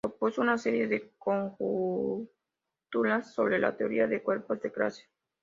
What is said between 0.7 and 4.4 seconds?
de conjeturas sobre la teoría de